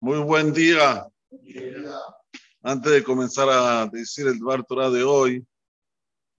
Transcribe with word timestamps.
Muy 0.00 0.18
buen 0.18 0.52
día. 0.52 1.06
Antes 2.62 2.92
de 2.92 3.04
comenzar 3.04 3.48
a 3.48 3.86
decir 3.86 4.26
el 4.26 4.38
Dvar 4.38 4.64
Torah 4.64 4.90
de 4.90 5.04
hoy, 5.04 5.46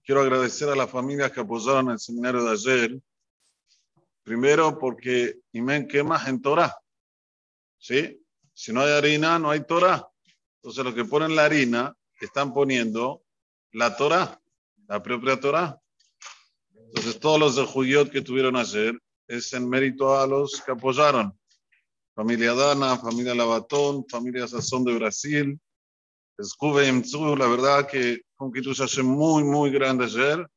quiero 0.04 0.20
agradecer 0.20 0.68
a 0.68 0.76
las 0.76 0.90
familias 0.90 1.32
que 1.32 1.40
apoyaron 1.40 1.90
el 1.90 1.98
seminario 1.98 2.44
de 2.44 2.52
ayer. 2.52 3.00
Primero 4.22 4.78
porque 4.78 5.38
Imen 5.52 5.88
quema 5.88 6.22
en 6.26 6.40
Torah. 6.42 6.76
¿Sí? 7.78 8.20
Si 8.52 8.72
no 8.72 8.80
hay 8.82 8.92
harina, 8.92 9.38
no 9.38 9.50
hay 9.50 9.64
Torah. 9.64 10.06
Entonces, 10.56 10.84
lo 10.84 10.94
que 10.94 11.04
ponen 11.04 11.34
la 11.34 11.44
harina, 11.44 11.94
están 12.20 12.54
poniendo 12.54 13.22
la 13.72 13.96
Torah, 13.96 14.40
la 14.86 15.02
propia 15.02 15.38
Torah. 15.38 15.78
Entonces, 16.74 17.18
todos 17.18 17.40
los 17.40 17.56
de 17.56 17.64
Juyot 17.64 18.10
que 18.10 18.22
tuvieron 18.22 18.56
ayer 18.56 18.98
es 19.28 19.52
en 19.52 19.68
mérito 19.68 20.18
a 20.18 20.26
los 20.26 20.60
que 20.60 20.72
apoyaron. 20.72 21.36
Familia 22.14 22.54
Dana, 22.54 22.96
familia 22.98 23.34
Labatón, 23.34 24.06
familia 24.08 24.46
Sazón 24.46 24.84
de 24.84 24.94
Brasil, 24.94 25.60
Escube 26.36 26.86
la 27.38 27.46
verdad 27.46 27.88
que 27.88 28.22
con 28.34 28.52
se 28.52 28.84
hace 28.84 29.02
muy, 29.04 29.44
muy 29.44 29.70
grande 29.70 30.06
ayer 30.06 30.48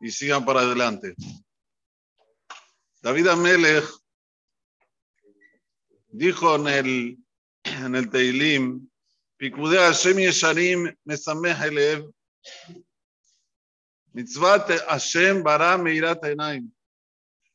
y 0.00 0.10
sigan 0.10 0.44
para 0.44 0.60
adelante. 0.60 1.14
David 3.02 3.28
Amelech 3.28 3.84
dijo 6.08 6.56
en 6.56 6.66
el, 6.66 7.18
en 7.62 7.94
el 7.94 8.10
Teilim, 8.10 8.88
Pikude 9.36 9.78
Hashem 9.78 10.16
Yesharim 10.16 10.92
Mesameh 11.04 11.56
Elev, 11.62 12.10
Mitzvat 14.12 14.68
Hashem 14.88 15.44
Bara 15.44 15.78
Meirat 15.78 16.24
Enaim. 16.24 16.72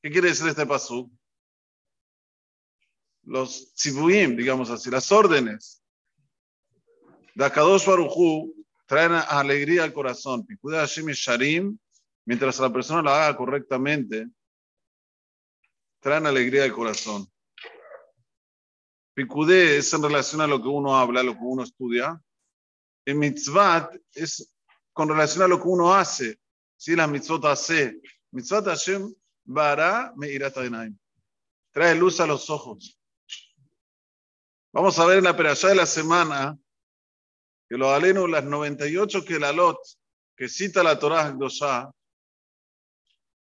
¿Qué 0.02 0.10
quiere 0.10 0.30
decir 0.30 0.48
este 0.48 0.66
pasú? 0.66 1.12
Los 3.23 3.73
tzibuim, 3.76 4.36
digamos 4.36 4.70
así, 4.72 4.90
las 4.90 5.12
órdenes 5.12 5.84
de 7.35 7.46
Akadosh 7.46 7.85
Baruchu 7.85 8.66
traen 8.88 9.12
alegría 9.13 9.84
al 9.84 9.94
corazón. 9.94 10.44
Pikude 10.46 10.77
Hashem 10.77 11.10
y 11.10 11.13
Sharim, 11.13 11.77
mientras 12.26 12.60
la 12.60 12.74
persona 12.74 13.04
la 13.04 13.27
haga 13.27 13.38
correctamente, 13.38 14.27
traen 15.99 16.26
alegría 16.26 16.63
al 16.63 16.74
corazón. 16.74 17.32
Pikude 19.13 19.77
es 19.77 19.94
en 19.94 20.02
relación 20.02 20.41
a 20.41 20.48
lo 20.48 20.60
que 20.60 20.68
uno 20.68 20.98
habla, 20.98 21.22
lo 21.22 21.34
que 21.34 21.44
uno 21.44 21.63
estudia. 21.63 22.20
El 23.05 23.16
mitzvat 23.16 23.96
es 24.13 24.52
con 24.94 25.10
relación 25.10 25.44
a 25.44 25.48
lo 25.48 25.62
que 25.62 25.68
uno 25.68 25.94
hace. 25.94 26.40
Si 26.76 26.96
la 26.96 27.05
mitzvot 27.05 27.46
hace, 27.46 28.02
mitzvat 28.32 28.66
Hashem 28.66 29.13
Bara 29.54 30.13
Trae 31.74 31.96
luz 31.96 32.21
a 32.21 32.26
los 32.26 32.49
ojos. 32.49 32.98
Vamos 34.71 34.98
a 34.98 35.05
ver 35.05 35.18
en 35.18 35.26
la 35.26 35.35
perashá 35.35 35.68
de 35.68 35.76
la 35.76 35.85
semana 35.85 36.57
que 37.68 37.77
los 37.77 37.90
alenos, 37.90 38.29
las 38.29 38.46
98 38.46 39.26
que 39.26 39.40
la 39.40 39.52
lot, 39.52 39.77
que 40.38 40.48
cita 40.48 40.84
la 40.84 40.98
Torah 40.98 41.32
Dosha, 41.32 41.91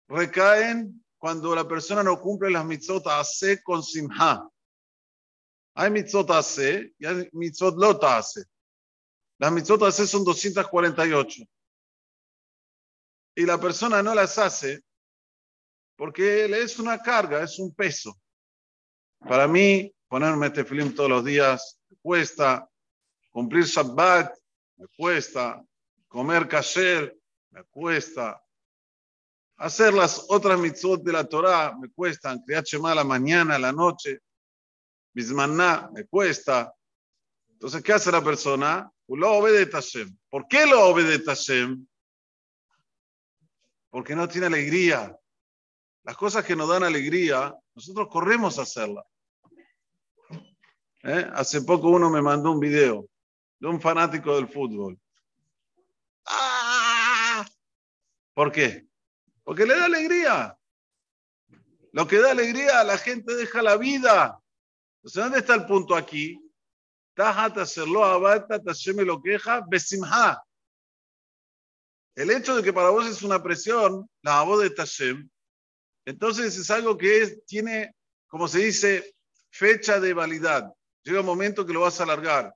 recaen 0.10 1.02
cuando 1.18 1.56
la 1.56 1.66
persona 1.66 2.04
no 2.04 2.20
cumple 2.20 2.52
las 2.52 2.66
mitzvot 2.66 3.08
hace 3.08 3.64
con 3.64 3.82
simha. 3.82 4.50
Hay 5.76 5.92
mitzvot 5.92 6.30
hace 6.32 6.94
y 7.00 7.06
hay 7.06 7.30
mitzvot 7.32 7.78
lot 7.78 8.04
hace. 8.04 8.44
Las 9.38 9.52
mitzvot 9.52 9.84
hace 9.84 10.06
son 10.06 10.26
248. 10.26 11.44
Y 13.38 13.46
la 13.46 13.58
persona 13.58 14.04
no 14.04 14.14
las 14.14 14.38
hace 14.38 14.85
porque 15.96 16.46
es 16.46 16.80
una 16.80 17.00
carga, 17.02 17.44
es 17.44 17.60
un 17.60 17.74
peso. 17.74 18.18
Para 19.20 19.48
mí, 19.48 19.94
ponerme 20.08 20.52
film 20.52 20.94
todos 20.94 21.10
los 21.10 21.26
días 21.26 21.80
me 21.90 21.98
cuesta, 21.98 22.70
cumplir 23.32 23.66
Shabbat 23.66 24.34
me 24.78 24.88
cuesta, 24.98 25.64
comer 26.08 26.48
kasher 26.48 27.18
me 27.52 27.64
cuesta, 27.64 28.42
hacer 29.58 29.94
las 29.94 30.26
otras 30.30 30.60
mitzvot 30.60 31.02
de 31.02 31.14
la 31.14 31.24
Torah 31.24 31.76
me 31.80 31.90
cuestan, 31.90 32.44
criar 32.44 32.64
Shema 32.64 32.92
a 32.92 32.96
la 32.96 33.04
mañana, 33.04 33.56
a 33.56 33.60
la 33.60 33.72
noche, 33.72 34.20
bismaná 35.14 35.90
me 35.94 36.06
cuesta. 36.06 36.74
Entonces, 37.50 37.82
¿qué 37.82 37.94
hace 37.94 38.12
la 38.12 38.22
persona? 38.22 38.92
Lo 39.08 39.32
obedece. 39.34 40.08
¿Por 40.30 40.48
qué 40.48 40.66
lo 40.66 40.88
obedece? 40.88 41.68
Porque 43.90 44.14
no 44.14 44.28
tiene 44.28 44.48
alegría, 44.48 45.18
las 46.06 46.16
cosas 46.16 46.46
que 46.46 46.56
nos 46.56 46.70
dan 46.70 46.84
alegría, 46.84 47.54
nosotros 47.74 48.08
corremos 48.10 48.60
a 48.60 48.62
hacerlas. 48.62 49.06
¿Eh? 51.04 51.28
Hace 51.34 51.62
poco 51.64 51.90
uno 51.90 52.10
me 52.12 52.22
mandó 52.22 52.52
un 52.52 52.60
video 52.60 53.08
de 53.60 53.68
un 53.68 53.82
fanático 53.82 54.36
del 54.36 54.48
fútbol. 54.48 55.00
¡Ah! 56.26 57.44
¿Por 58.36 58.52
qué? 58.52 58.88
Porque 59.44 59.66
le 59.66 59.76
da 59.76 59.86
alegría. 59.86 60.58
Lo 61.92 62.08
que 62.08 62.20
da 62.20 62.32
alegría, 62.32 62.84
la 62.84 62.98
gente 63.00 63.36
deja 63.36 63.64
la 63.64 63.78
vida. 63.78 64.40
Entonces, 64.98 65.24
¿dónde 65.24 65.40
está 65.40 65.56
el 65.56 65.66
punto 65.66 65.96
aquí? 65.96 66.40
lo 69.06 69.22
queja, 69.22 69.66
El 72.16 72.32
hecho 72.32 72.58
de 72.58 72.64
que 72.64 72.74
para 72.74 72.90
vos 72.90 73.08
es 73.08 73.24
una 73.24 73.42
presión, 73.42 74.08
la 74.22 74.42
voz 74.44 74.62
de 74.62 74.70
Tashem, 74.70 75.30
entonces 76.06 76.58
es 76.58 76.70
algo 76.70 76.98
que 76.98 77.42
tiene, 77.48 77.94
como 78.28 78.48
se 78.48 78.60
dice, 78.60 79.16
fecha 79.50 80.00
de 80.00 80.14
validad. 80.14 80.72
Llega 81.04 81.22
un 81.22 81.26
momento 81.26 81.66
que 81.66 81.74
lo 81.74 81.82
vas 81.82 82.00
a 82.00 82.04
alargar. 82.04 82.54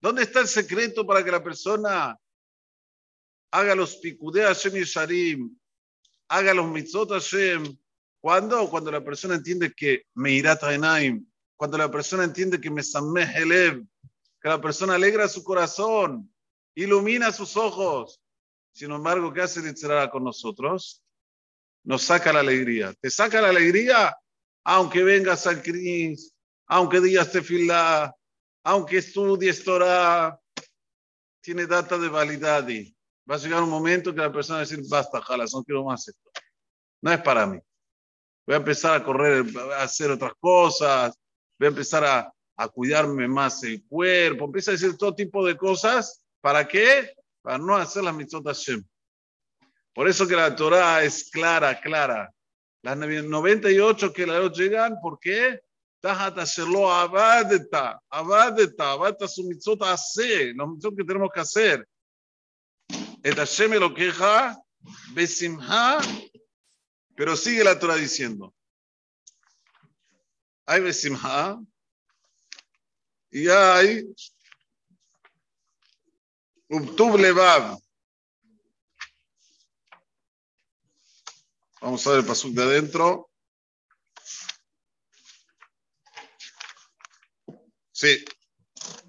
¿Dónde 0.00 0.22
está 0.22 0.40
el 0.40 0.48
secreto 0.48 1.06
para 1.06 1.24
que 1.24 1.30
la 1.30 1.42
persona 1.42 2.16
haga 3.50 3.74
los 3.74 3.96
picudé 3.96 4.42
Hashem 4.42 4.76
y 4.76 4.84
Sharim, 4.84 5.58
haga 6.28 6.54
los 6.54 6.66
mitzot 6.66 7.10
Hashem? 7.10 7.76
¿Cuándo? 8.20 8.68
Cuando 8.68 8.90
la 8.90 9.04
persona 9.04 9.36
entiende 9.36 9.72
que 9.72 10.06
me 10.14 10.32
irá 10.32 10.58
Enaim, 10.62 11.24
cuando 11.56 11.78
la 11.78 11.90
persona 11.90 12.24
entiende 12.24 12.60
que 12.60 12.70
me 12.70 12.82
sameh 12.82 13.26
que 14.40 14.48
la 14.48 14.60
persona 14.60 14.94
alegra 14.94 15.28
su 15.28 15.42
corazón, 15.42 16.32
ilumina 16.74 17.32
sus 17.32 17.56
ojos. 17.56 18.20
Sin 18.72 18.92
embargo, 18.92 19.32
¿qué 19.32 19.42
hace 19.42 19.60
el 19.60 20.10
con 20.10 20.24
nosotros? 20.24 21.02
Nos 21.88 22.02
saca 22.02 22.34
la 22.34 22.40
alegría. 22.40 22.92
Te 23.00 23.08
saca 23.08 23.40
la 23.40 23.48
alegría 23.48 24.14
aunque 24.62 25.02
vengas 25.02 25.46
al 25.46 25.62
Cris, 25.62 26.30
aunque 26.66 27.00
digas 27.00 27.32
tefilá, 27.32 28.14
aunque 28.62 28.98
estudies 28.98 29.64
Torah, 29.64 30.38
tiene 31.40 31.66
data 31.66 31.96
de 31.96 32.10
validez. 32.10 32.94
Va 33.28 33.36
a 33.36 33.38
llegar 33.38 33.62
un 33.62 33.70
momento 33.70 34.14
que 34.14 34.20
la 34.20 34.30
persona 34.30 34.58
va 34.58 34.62
a 34.64 34.66
decir, 34.66 34.84
basta, 34.86 35.22
jalas, 35.22 35.54
no 35.54 35.64
quiero 35.64 35.82
más 35.82 36.06
esto. 36.06 36.30
No 37.00 37.10
es 37.10 37.22
para 37.22 37.46
mí. 37.46 37.58
Voy 38.46 38.54
a 38.54 38.58
empezar 38.58 39.00
a 39.00 39.02
correr, 39.02 39.46
a 39.72 39.84
hacer 39.84 40.10
otras 40.10 40.32
cosas, 40.38 41.14
voy 41.58 41.66
a 41.66 41.70
empezar 41.70 42.04
a, 42.04 42.30
a 42.58 42.68
cuidarme 42.68 43.26
más 43.28 43.64
el 43.64 43.82
cuerpo, 43.86 44.44
empieza 44.44 44.72
a 44.72 44.74
decir 44.74 44.94
todo 44.98 45.14
tipo 45.14 45.42
de 45.46 45.56
cosas. 45.56 46.22
¿Para 46.42 46.68
qué? 46.68 47.14
Para 47.40 47.56
no 47.56 47.76
hacer 47.76 48.04
las 48.04 48.14
mitzvot 48.14 48.44
Hashem. 48.44 48.84
Por 49.98 50.08
eso 50.08 50.28
que 50.28 50.36
la 50.36 50.54
Torah 50.54 51.02
es 51.02 51.28
clara, 51.28 51.80
clara. 51.80 52.32
Las 52.82 52.96
98 52.96 54.12
que 54.12 54.28
la 54.28 54.48
llegan, 54.48 55.00
¿por 55.00 55.18
qué? 55.18 55.60
Abadeta, 56.00 58.00
abadeta, 58.08 58.92
abadeta 58.92 59.24
hace, 59.24 60.54
los 60.54 60.68
mitzvot 60.68 60.96
que 60.96 61.02
tenemos 61.02 61.30
que 61.34 61.40
hacer. 61.40 61.88
Et 63.24 63.34
Hashem 63.34 63.72
lo 63.72 63.92
besimha, 65.14 65.98
pero 67.16 67.34
sigue 67.34 67.64
la 67.64 67.76
Torah 67.76 67.96
diciendo. 67.96 68.54
Hay 70.64 70.80
besimha 70.80 71.58
y 73.32 73.48
hay 73.48 74.04
ubtub 76.68 77.18
levav. 77.18 77.80
Vamos 81.80 82.06
a 82.06 82.10
ver 82.10 82.20
el 82.20 82.26
pasuk 82.26 82.52
de 82.52 82.62
adentro. 82.62 83.30
Sí. 87.92 88.24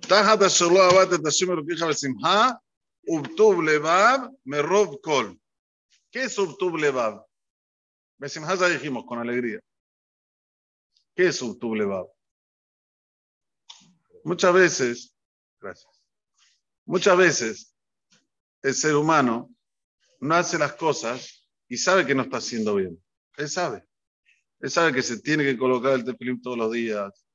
Tajat 0.08 0.44
asher 0.44 0.72
lo 0.72 0.82
abat 0.82 1.14
et 1.14 1.24
Hashem 1.24 1.52
Elokeja 1.52 1.88
besimha, 1.88 2.60
ubtub 3.08 3.62
levav 3.62 4.30
merov 4.46 5.00
kol. 5.02 5.40
¿Qué 6.12 6.24
es 6.24 6.38
ubtub 6.38 6.78
levav? 6.78 7.24
Besimha 8.18 8.56
ya 8.56 8.68
dijimos, 8.68 9.06
con 9.06 9.20
alegría. 9.20 9.60
¿Qué 11.16 11.28
es 11.28 11.42
ubtub 11.42 11.76
levav? 11.76 12.08
Muchas 14.24 14.54
veces, 14.54 15.16
gracias. 15.60 16.04
Muchas 16.86 17.18
veces 17.18 17.76
el 18.62 18.74
ser 18.76 18.96
humano 18.96 19.50
no 20.20 20.36
hace 20.36 20.58
las 20.58 20.74
cosas 20.74 21.39
y 21.70 21.78
sabe 21.78 22.06
que 22.06 22.16
no 22.16 22.24
está 22.24 22.38
haciendo 22.38 22.76
bien. 22.76 23.02
Él 23.38 23.48
sabe. 23.48 23.86
Él 24.60 24.72
sabe 24.72 24.92
que 24.92 25.04
se 25.04 25.22
tiene 25.22 25.44
que 25.44 25.58
colocar 25.58 25.94
el 25.94 26.04
tefilim 26.04 26.42
todos 26.42 26.58
los 26.58 26.72
días. 26.72 27.26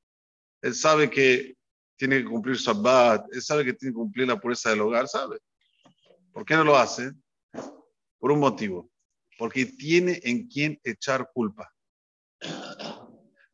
Él 0.61 0.75
sabe 0.75 1.09
que 1.09 1.55
tiene 1.95 2.19
que 2.19 2.25
cumplir 2.25 2.57
Shabbat. 2.57 3.33
Él 3.33 3.41
sabe 3.41 3.63
que 3.63 3.73
tiene 3.73 3.93
que 3.93 3.97
cumplir 3.97 4.27
la 4.27 4.39
pureza 4.39 4.69
del 4.69 4.81
hogar, 4.81 5.07
¿sabe? 5.07 5.39
¿Por 6.33 6.45
qué 6.45 6.53
no 6.55 6.65
lo 6.65 6.77
hace? 6.77 7.13
Por 8.19 8.31
un 8.31 8.39
motivo. 8.39 8.91
Porque 9.37 9.65
tiene 9.65 10.19
en 10.23 10.47
quién 10.47 10.79
echar 10.83 11.31
culpa. 11.33 11.73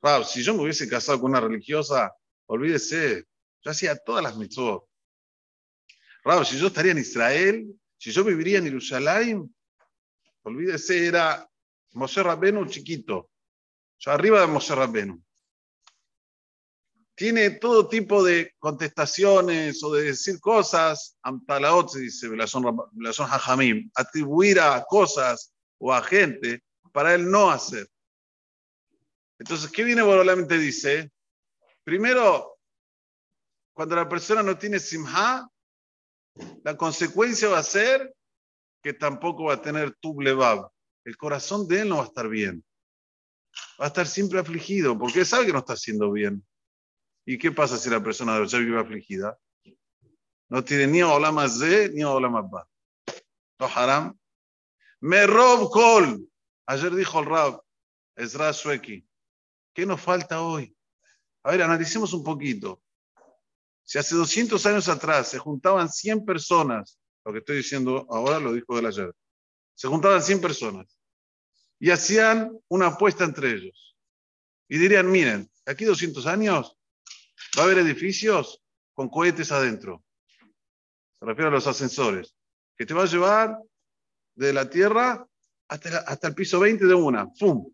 Rab, 0.01 0.25
si 0.25 0.41
yo 0.41 0.55
me 0.55 0.63
hubiese 0.63 0.89
casado 0.89 1.21
con 1.21 1.29
una 1.29 1.39
religiosa, 1.39 2.11
olvídese, 2.47 3.25
yo 3.61 3.71
hacía 3.71 3.95
todas 3.95 4.23
las 4.23 4.35
mitzvot. 4.35 4.83
Rab, 6.23 6.43
si 6.43 6.57
yo 6.57 6.67
estaría 6.67 6.91
en 6.91 6.97
Israel, 6.97 7.67
si 7.97 8.11
yo 8.11 8.23
viviría 8.23 8.57
en 8.57 8.65
Jerusalén, 8.65 9.55
olvídese, 10.43 11.07
era 11.07 11.47
Moshe 11.93 12.23
Rabbenu 12.23 12.65
chiquito. 12.65 13.29
Arriba 14.05 14.41
de 14.41 14.47
Moshe 14.47 14.73
Rabbenu. 14.73 15.21
Tiene 17.13 17.51
todo 17.51 17.88
tipo 17.88 18.23
de 18.23 18.55
contestaciones 18.57 19.83
o 19.83 19.93
de 19.93 20.03
decir 20.05 20.39
cosas, 20.39 21.17
Amtalaot 21.21 21.89
se 21.89 21.99
dice, 21.99 22.27
son 22.47 23.29
Hajamim, 23.29 23.91
atribuir 23.93 24.59
a 24.59 24.83
cosas 24.85 25.53
o 25.77 25.93
a 25.93 26.01
gente 26.01 26.63
para 26.91 27.13
él 27.13 27.29
no 27.29 27.51
hacer. 27.51 27.88
Entonces, 29.38 29.71
¿qué 29.71 29.83
viene 29.83 30.03
te 30.47 30.57
Dice, 30.57 31.11
primero, 31.83 32.57
cuando 33.73 33.95
la 33.95 34.07
persona 34.07 34.41
no 34.41 34.57
tiene 34.57 34.79
simha, 34.79 35.47
la 36.63 36.77
consecuencia 36.77 37.49
va 37.49 37.59
a 37.59 37.63
ser 37.63 38.15
que 38.81 38.93
tampoco 38.93 39.45
va 39.45 39.55
a 39.55 39.61
tener 39.61 39.95
tublebab. 39.99 40.69
El 41.03 41.17
corazón 41.17 41.67
de 41.67 41.81
él 41.81 41.89
no 41.89 41.97
va 41.97 42.03
a 42.03 42.07
estar 42.07 42.27
bien. 42.27 42.63
Va 43.79 43.85
a 43.85 43.87
estar 43.87 44.07
siempre 44.07 44.39
afligido, 44.39 44.97
porque 44.97 45.25
sabe 45.25 45.45
que 45.45 45.53
no 45.53 45.59
está 45.59 45.73
haciendo 45.73 46.11
bien. 46.11 46.45
¿Y 47.25 47.37
qué 47.37 47.51
pasa 47.51 47.77
si 47.77 47.89
la 47.89 48.01
persona 48.01 48.43
ya 48.45 48.57
vive 48.59 48.79
afligida? 48.79 49.37
No 50.49 50.63
tiene 50.63 50.87
ni 50.87 51.01
más 51.01 51.59
de 51.59 51.89
ni 51.89 52.03
más 52.03 52.49
ba. 52.49 52.67
No 53.59 53.67
haram. 53.67 54.17
Me 54.99 55.25
rob 55.25 55.69
kol. 55.71 56.27
Ayer 56.65 56.93
dijo 56.95 57.19
el 57.19 57.25
Rab, 57.25 57.61
Ezra 58.15 58.53
Sueki, 58.53 59.05
¿Qué 59.73 59.85
nos 59.85 60.01
falta 60.01 60.41
hoy? 60.41 60.75
A 61.43 61.51
ver, 61.51 61.61
analicemos 61.63 62.13
un 62.13 62.23
poquito. 62.23 62.81
Si 63.83 63.97
hace 63.97 64.15
200 64.15 64.63
años 64.65 64.89
atrás 64.89 65.29
se 65.29 65.39
juntaban 65.39 65.89
100 65.89 66.25
personas, 66.25 66.99
lo 67.25 67.31
que 67.31 67.39
estoy 67.39 67.57
diciendo 67.57 68.06
ahora 68.09 68.39
lo 68.39 68.53
dijo 68.53 68.79
de 68.79 68.88
ayer, 68.88 69.13
se 69.75 69.88
juntaban 69.88 70.21
100 70.21 70.41
personas 70.41 70.97
y 71.79 71.89
hacían 71.89 72.57
una 72.68 72.88
apuesta 72.88 73.23
entre 73.23 73.51
ellos. 73.51 73.95
Y 74.68 74.77
dirían, 74.77 75.09
miren, 75.09 75.50
aquí 75.65 75.85
200 75.85 76.25
años 76.27 76.77
va 77.57 77.63
a 77.63 77.65
haber 77.65 77.79
edificios 77.79 78.62
con 78.94 79.09
cohetes 79.09 79.51
adentro. 79.51 80.03
Se 81.19 81.25
refiere 81.25 81.50
a 81.50 81.51
los 81.51 81.68
ascensores, 81.68 82.35
que 82.77 82.85
te 82.85 82.94
va 82.94 83.03
a 83.03 83.07
llevar 83.07 83.57
de 84.35 84.53
la 84.53 84.69
Tierra 84.69 85.27
hasta, 85.67 86.00
hasta 86.00 86.27
el 86.27 86.35
piso 86.35 86.59
20 86.59 86.85
de 86.85 86.94
una. 86.94 87.27
¡Pum! 87.33 87.71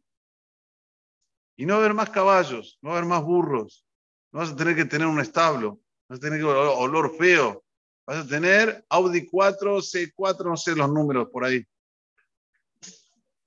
Y 1.57 1.65
no 1.65 1.73
va 1.73 1.79
a 1.79 1.83
haber 1.85 1.93
más 1.95 2.09
caballos, 2.09 2.77
no 2.81 2.89
va 2.89 2.95
a 2.95 2.97
haber 2.99 3.09
más 3.09 3.23
burros. 3.23 3.85
No 4.31 4.39
vas 4.39 4.51
a 4.51 4.55
tener 4.55 4.75
que 4.75 4.85
tener 4.85 5.07
un 5.07 5.19
establo, 5.19 5.81
vas 6.07 6.19
a 6.19 6.21
tener 6.21 6.39
que 6.39 6.45
olor 6.45 7.17
feo. 7.17 7.63
Vas 8.07 8.25
a 8.25 8.27
tener 8.27 8.85
Audi 8.87 9.25
4, 9.25 9.81
C4, 9.81 10.45
no 10.45 10.55
sé 10.55 10.73
los 10.73 10.89
números 10.89 11.27
por 11.29 11.43
ahí. 11.43 11.67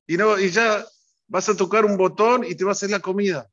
Y, 0.07 0.19
no, 0.19 0.39
y 0.39 0.51
ya 0.51 0.87
vas 1.29 1.49
a 1.49 1.57
tocar 1.57 1.87
un 1.87 1.97
botón 1.97 2.45
y 2.45 2.55
te 2.55 2.65
va 2.65 2.73
a 2.73 2.73
hacer 2.73 2.91
la 2.91 3.01
comida. 3.01 3.51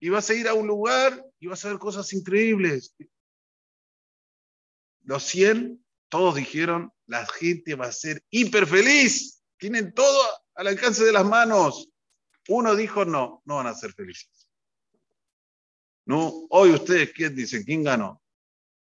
Y 0.00 0.10
vas 0.10 0.28
a 0.28 0.34
ir 0.34 0.48
a 0.48 0.54
un 0.54 0.66
lugar 0.66 1.24
y 1.40 1.46
vas 1.46 1.64
a 1.64 1.70
ver 1.70 1.78
cosas 1.78 2.12
increíbles. 2.12 2.94
Los 5.04 5.22
100, 5.22 5.82
todos 6.10 6.34
dijeron, 6.34 6.92
la 7.06 7.26
gente 7.26 7.74
va 7.74 7.86
a 7.86 7.92
ser 7.92 8.22
hiper 8.28 8.66
feliz. 8.66 9.42
Tienen 9.56 9.94
todo 9.94 10.20
al 10.56 10.66
alcance 10.66 11.04
de 11.04 11.12
las 11.12 11.24
manos. 11.24 11.88
Uno 12.48 12.76
dijo, 12.76 13.06
no, 13.06 13.40
no 13.46 13.56
van 13.56 13.68
a 13.68 13.74
ser 13.74 13.94
felices. 13.94 14.46
No, 16.04 16.46
hoy 16.50 16.72
ustedes, 16.72 17.12
¿quién 17.14 17.34
dicen? 17.34 17.64
¿Quién 17.64 17.82
ganó? 17.82 18.20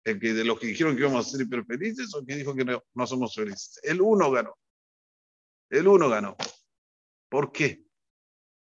¿El 0.05 0.19
que 0.19 0.33
de 0.33 0.45
los 0.45 0.59
que 0.59 0.69
dijeron 0.69 0.95
que 0.95 1.03
íbamos 1.03 1.27
a 1.27 1.31
ser 1.31 1.41
hiperfelices 1.43 2.15
o 2.15 2.21
el 2.21 2.27
que 2.27 2.37
dijo 2.37 2.55
que 2.55 2.65
no, 2.65 2.83
no 2.95 3.07
somos 3.07 3.35
felices? 3.35 3.81
El 3.83 4.01
uno 4.01 4.31
ganó. 4.31 4.57
El 5.71 5.87
uno 5.87 6.09
ganó. 6.09 6.37
¿Por 7.29 7.53
qué? 7.53 7.85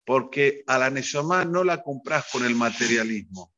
Porque 0.05 0.63
a 0.65 0.77
la 0.79 0.89
Neshama 0.89 1.45
no 1.45 1.63
la 1.63 1.83
compras 1.83 2.27
con 2.31 2.43
el 2.45 2.55
materialismo. 2.55 3.53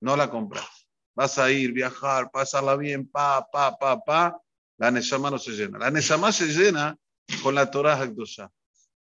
No 0.00 0.16
la 0.16 0.30
compras. 0.30 0.66
Vas 1.14 1.38
a 1.38 1.50
ir, 1.50 1.72
viajar, 1.72 2.30
pasarla 2.30 2.76
bien, 2.76 3.08
pa, 3.08 3.48
pa, 3.50 3.76
pa, 3.76 4.00
pa. 4.04 4.40
La 4.76 4.90
Neshama 4.90 5.30
no 5.30 5.38
se 5.38 5.52
llena. 5.52 5.78
La 5.78 5.90
Neshama 5.90 6.30
se 6.30 6.46
llena 6.46 6.96
con 7.42 7.54
la 7.54 7.70
Torah 7.70 8.00
Hakdosha 8.00 8.50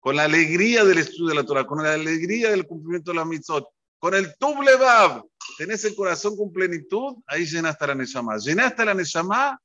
con 0.05 0.17
la 0.17 0.25
alegría 0.25 0.85
del 0.85 0.99
estudio 0.99 1.31
de 1.31 1.35
la 1.37 1.44
Torah, 1.44 1.65
con 1.65 1.82
la 1.82 1.94
alegría 1.94 2.50
del 2.50 2.67
cumplimiento 2.67 3.11
de 3.11 3.17
la 3.17 3.25
mitzvot, 3.25 3.67
con 3.99 4.15
el 4.15 4.37
tublebab, 4.37 5.25
tenés 5.56 5.85
el 5.85 5.95
corazón 5.95 6.37
con 6.37 6.53
plenitud, 6.53 7.17
ahí 7.27 7.47
llenaste 7.47 7.87
la 7.87 7.95
Neshama. 7.95 8.37
Llenaste 8.39 8.85
la 8.85 8.95
Neshama, 8.95 9.61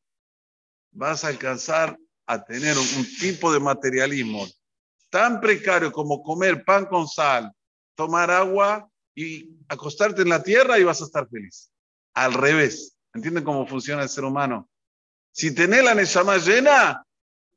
vas 0.91 1.23
a 1.23 1.27
alcanzar 1.27 1.97
a 2.25 2.43
tener 2.43 2.77
un, 2.77 2.87
un 2.97 3.05
tipo 3.19 3.51
de 3.51 3.59
materialismo 3.59 4.47
tan 5.09 5.41
precario 5.41 5.91
como 5.91 6.21
comer 6.21 6.63
pan 6.63 6.85
con 6.85 7.07
sal, 7.07 7.51
tomar 7.95 8.29
agua 8.31 8.87
y 9.15 9.49
acostarte 9.67 10.21
en 10.21 10.29
la 10.29 10.43
tierra 10.43 10.79
y 10.79 10.83
vas 10.83 11.01
a 11.01 11.05
estar 11.05 11.27
feliz. 11.27 11.69
Al 12.13 12.33
revés. 12.33 12.95
¿Entienden 13.13 13.43
cómo 13.43 13.65
funciona 13.65 14.03
el 14.03 14.09
ser 14.09 14.23
humano? 14.23 14.69
Si 15.31 15.53
tenés 15.53 15.83
la 15.83 15.95
Neshama 15.95 16.37
llena, 16.37 17.03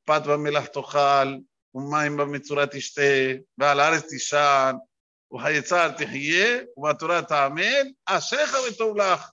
patva 0.05 0.37
un 0.37 1.88
maim 1.88 2.19
va 2.19 2.26
va 3.61 4.82
הארץ 5.31 5.63
תישן, 5.63 5.75
וחיצר 5.75 5.91
תחיה, 5.91 6.59
ובתורה 6.77 7.21
תעמל, 7.21 7.91
אשריך 8.05 8.55
וטוב 8.67 8.97
לך. 8.97 9.29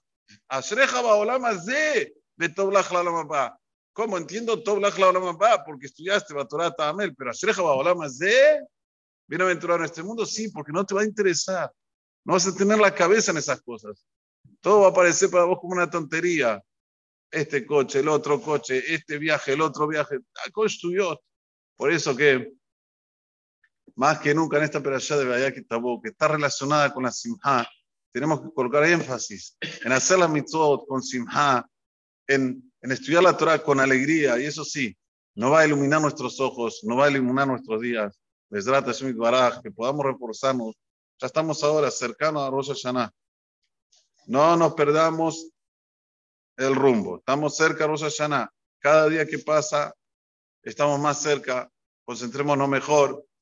אשריך 0.49 0.93
בעולם 0.93 1.45
הזה, 1.45 2.03
וטוב 2.39 2.71
לך 2.71 2.91
לעולם 2.91 3.15
הבא. 3.15 3.47
¿Cómo 3.95 4.17
entiendo 4.17 4.61
Tov 4.61 4.79
Lach 4.81 4.99
la 4.99 5.07
Olam 5.07 5.37
Porque 5.65 5.85
estudiaste 5.85 6.33
Torah 6.49 6.75
Tamel, 6.75 7.15
pero 7.15 7.31
Ashreja 7.31 7.61
Baolam 7.61 8.01
Azeh, 8.01 8.59
bienaventurado 9.25 9.79
en 9.79 9.85
este 9.85 10.03
mundo, 10.03 10.25
sí, 10.25 10.49
porque 10.49 10.73
no 10.73 10.85
te 10.85 10.93
va 10.93 11.01
a 11.01 11.05
interesar. 11.05 11.71
No 12.25 12.33
vas 12.33 12.45
a 12.45 12.53
tener 12.53 12.77
la 12.77 12.93
cabeza 12.93 13.31
en 13.31 13.37
esas 13.37 13.61
cosas. 13.61 14.05
Todo 14.59 14.81
va 14.81 14.89
a 14.89 14.93
parecer 14.93 15.29
para 15.29 15.45
vos 15.45 15.59
como 15.61 15.75
una 15.75 15.89
tontería. 15.89 16.61
Este 17.31 17.65
coche, 17.65 17.99
el 17.99 18.09
otro 18.09 18.41
coche, 18.41 18.83
este 18.93 19.17
viaje, 19.17 19.53
el 19.53 19.61
otro 19.61 19.87
viaje. 19.87 20.17
estudió. 20.65 21.21
Por 21.77 21.89
eso 21.89 22.17
que 22.17 22.51
más 23.96 24.18
que 24.20 24.34
nunca 24.34 24.58
en 24.58 24.64
esta 24.64 24.82
perashá 24.82 25.16
de 25.16 25.26
Bayá 25.26 25.52
que 25.52 25.60
está 26.04 26.28
relacionada 26.28 26.92
con 26.92 27.04
la 27.04 27.12
simha, 27.12 27.66
tenemos 28.12 28.40
que 28.40 28.48
colocar 28.52 28.84
énfasis 28.84 29.56
en 29.84 29.92
hacer 29.92 30.18
la 30.18 30.28
mitzvot 30.28 30.86
con 30.86 31.02
simha, 31.02 31.64
en, 32.26 32.72
en 32.80 32.92
estudiar 32.92 33.22
la 33.22 33.36
Torah 33.36 33.62
con 33.62 33.80
alegría, 33.80 34.38
y 34.38 34.46
eso 34.46 34.64
sí, 34.64 34.96
no 35.34 35.50
va 35.50 35.60
a 35.60 35.66
iluminar 35.66 36.00
nuestros 36.00 36.40
ojos, 36.40 36.80
no 36.82 36.96
va 36.96 37.06
a 37.06 37.10
iluminar 37.10 37.46
nuestros 37.46 37.80
días. 37.80 38.18
Les 38.50 38.64
trata 38.64 38.92
Baraj, 39.14 39.62
que 39.62 39.70
podamos 39.70 40.04
reforzarnos. 40.04 40.74
Ya 41.20 41.26
estamos 41.26 41.62
ahora 41.62 41.90
cercanos 41.90 42.42
a 42.42 42.50
Rosh 42.50 42.68
Hashanah. 42.68 43.12
No 44.26 44.56
nos 44.56 44.74
perdamos 44.74 45.50
el 46.56 46.74
rumbo. 46.74 47.18
Estamos 47.18 47.56
cerca 47.56 47.84
a 47.84 47.86
Rosh 47.86 48.02
Hashanah. 48.02 48.50
Cada 48.80 49.08
día 49.08 49.26
que 49.26 49.38
pasa 49.38 49.94
estamos 50.62 50.98
más 50.98 51.22
cerca, 51.22 51.70
concentrémonos 52.04 52.68
mejor, 52.68 53.24